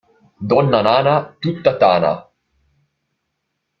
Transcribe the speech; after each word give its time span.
Donna 0.53 0.79
nana, 0.87 1.13
tutta 1.43 1.71
tana. 1.83 2.11